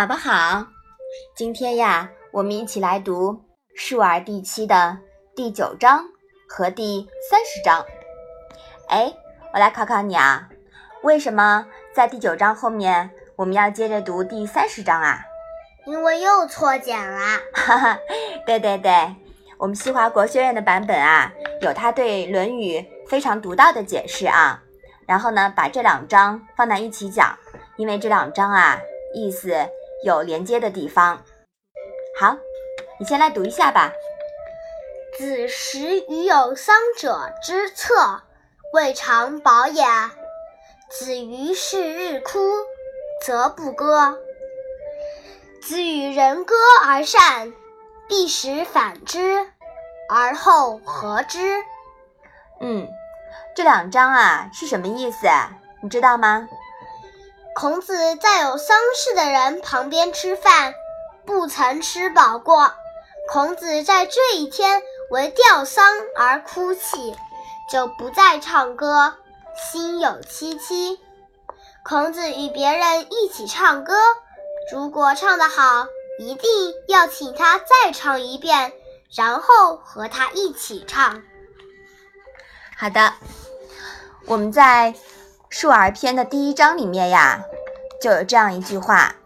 [0.00, 0.66] 宝宝好，
[1.36, 3.34] 今天呀，我们一起来读
[3.74, 4.96] 《述而》第七的
[5.36, 6.02] 第九章
[6.48, 7.84] 和第三十章。
[8.88, 9.12] 哎，
[9.52, 10.48] 我来考考你啊，
[11.02, 15.20] 为什么在第九章后面我们要接着读第三十章啊？
[15.84, 17.20] 因为又错简了。
[17.52, 17.98] 哈哈，
[18.46, 19.14] 对对对，
[19.58, 24.62] 我们西华国学院的版本啊，有他对《论语》非常独到的解释啊。
[25.06, 27.38] 然后呢，把这两章放在一起讲，
[27.76, 28.80] 因为这两章啊，
[29.14, 29.54] 意思。
[30.02, 31.22] 有连接的地方。
[32.18, 32.36] 好，
[32.98, 33.92] 你先来读一下吧。
[35.18, 38.22] 子时与有丧者之策，
[38.72, 39.84] 未尝饱也。
[40.88, 42.38] 子于是日哭，
[43.24, 44.18] 则不歌。
[45.62, 46.54] 子与人歌
[46.86, 47.52] 而善，
[48.08, 49.46] 必使反之，
[50.08, 51.38] 而后和之。
[52.60, 52.88] 嗯，
[53.54, 55.26] 这两章啊是什么意思？
[55.82, 56.48] 你知道吗？
[57.60, 60.72] 孔子在有丧事的人旁边吃饭，
[61.26, 62.72] 不曾吃饱过。
[63.28, 65.84] 孔子在这一天为吊丧
[66.16, 67.14] 而哭泣，
[67.70, 69.12] 就不再唱歌，
[69.54, 70.98] 心有戚戚。
[71.84, 73.94] 孔子与别人一起唱歌，
[74.72, 75.86] 如果唱得好，
[76.18, 76.50] 一定
[76.88, 78.72] 要请他再唱一遍，
[79.14, 81.22] 然后和他一起唱。
[82.78, 83.12] 好的，
[84.24, 84.94] 我们在。
[85.50, 87.44] 述而篇的第一章里面呀，
[88.00, 89.16] 就有这样一句话：“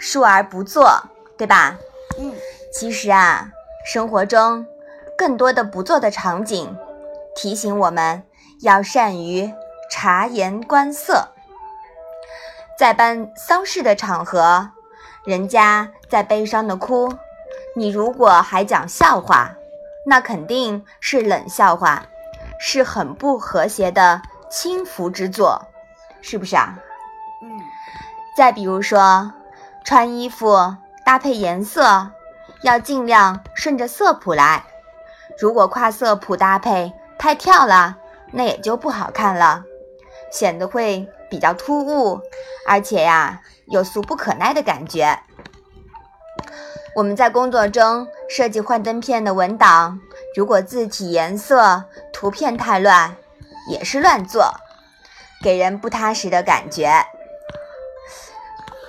[0.00, 1.02] 述而不作”，
[1.36, 1.76] 对吧？
[2.18, 2.32] 嗯。
[2.72, 3.50] 其实啊，
[3.84, 4.66] 生活中
[5.18, 6.74] 更多的不做的场景，
[7.34, 8.22] 提醒我们
[8.62, 9.52] 要善于
[9.90, 11.28] 察言观色。
[12.78, 14.70] 在办丧事的场合，
[15.26, 17.12] 人家在悲伤的哭，
[17.74, 19.52] 你如果还讲笑话，
[20.06, 22.06] 那肯定是冷笑话，
[22.58, 24.22] 是很不和谐的。
[24.48, 25.65] 轻浮之作，
[26.28, 26.76] 是不是啊？
[27.40, 27.60] 嗯。
[28.36, 29.32] 再比如说，
[29.84, 30.74] 穿衣服
[31.04, 32.10] 搭配颜色，
[32.62, 34.64] 要尽量顺着色谱来。
[35.38, 37.96] 如果跨色谱搭配太跳了，
[38.32, 39.62] 那也就不好看了，
[40.32, 42.20] 显得会比较突兀，
[42.66, 45.16] 而且呀，有俗不可耐的感觉。
[46.96, 50.00] 我们在工作中设计幻灯片的文档，
[50.34, 53.14] 如果字体颜色、图片太乱。
[53.68, 54.54] 也是乱做，
[55.46, 56.90] 给人不踏实的感觉。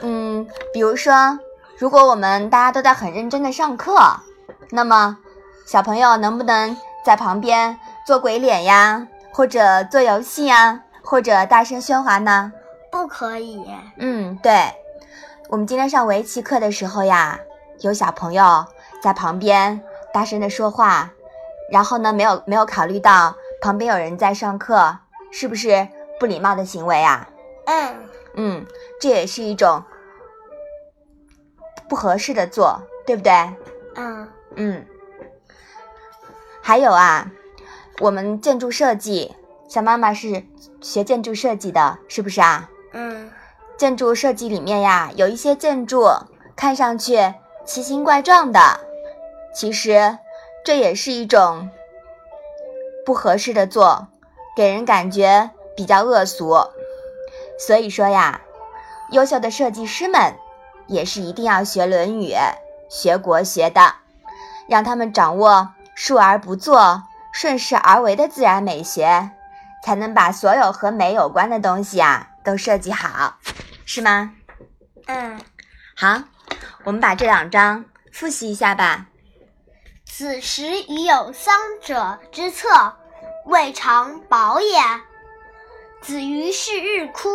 [0.02, 1.38] 嗯，比如说，
[1.78, 4.00] 如果我们大家都在很认真的上课，
[4.72, 5.20] 那么
[5.68, 6.76] 小朋友能不能
[7.06, 12.52] 在旁边做鬼脸呀，或者做游戏呀，或者大声喧哗呢？
[12.92, 13.64] 不可以。
[14.00, 14.74] 嗯，对。
[15.50, 17.40] 我们今天上围棋课的时候呀，
[17.82, 18.66] 有小朋友
[19.04, 19.80] 在旁边
[20.12, 21.12] 大声的说话，
[21.72, 23.36] 然后呢，没有没有考虑到。
[23.62, 24.98] 旁边有人在上课，
[25.32, 25.88] 是不是
[26.20, 27.30] 不礼貌的行为啊？
[27.66, 27.96] 嗯
[28.36, 28.66] 嗯，
[29.00, 29.84] 这也是一种
[31.90, 33.32] 不合适的做，对不对？
[33.96, 34.86] 嗯嗯。
[36.62, 37.32] 还有啊，
[38.00, 39.36] 我们建筑设计，
[39.68, 40.44] 小妈妈是
[40.82, 42.70] 学建筑设计的，是不是啊？
[42.94, 43.32] 嗯。
[43.78, 46.08] 建筑设计里面呀，有一些建筑
[46.56, 47.34] 看上去
[47.66, 48.60] 奇形怪状的，
[49.54, 50.18] 其实
[50.66, 51.70] 这也是一种。
[53.06, 54.10] 不合适的做，
[54.54, 56.58] 给人感觉比较恶俗。
[57.58, 58.42] 所以说呀，
[59.12, 60.34] 优秀的设计师们
[60.88, 62.34] 也是一定要学《论语》、
[62.90, 63.96] 学国学的，
[64.68, 69.30] 让他们掌握述而不作、顺势而为的自然美学，
[69.84, 73.38] 才能把所有和美有关的东西啊都设计好，
[73.86, 74.34] 是吗？
[75.06, 75.40] 嗯，
[75.96, 76.22] 好，
[76.84, 79.06] 我们把这两章复习一下吧。
[80.06, 82.68] 此时已有丧者之策，
[83.46, 84.78] 未尝饱也。
[86.08, 87.28] 子于是日哭，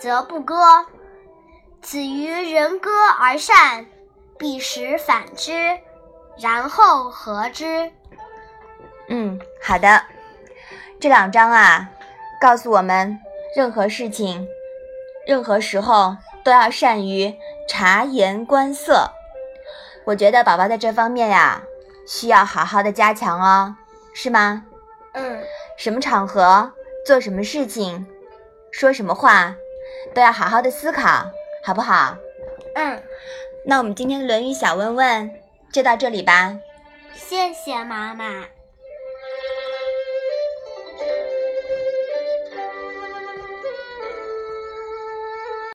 [0.00, 0.86] 则不歌。
[1.82, 3.84] 子于人歌而善，
[4.38, 5.78] 必使反之，
[6.38, 7.92] 然后和之。
[9.08, 10.02] 嗯，好的。
[10.98, 11.90] 这两章啊，
[12.40, 13.20] 告诉我们，
[13.54, 14.48] 任何事情、
[15.26, 17.36] 任何时候都要善于
[17.68, 19.10] 察言观色。
[20.06, 21.60] 我觉得宝宝在这方面呀。
[22.08, 23.76] 需要好好的加强哦，
[24.14, 24.64] 是吗？
[25.12, 25.42] 嗯。
[25.76, 26.72] 什么场合
[27.04, 28.06] 做什么事情，
[28.70, 29.56] 说什么话，
[30.14, 31.30] 都要好好的思考，
[31.64, 32.16] 好不好？
[32.74, 33.02] 嗯。
[33.66, 35.30] 那我们今天的《论语》小问问
[35.70, 36.58] 就到这里吧。
[37.14, 38.46] 谢谢妈妈。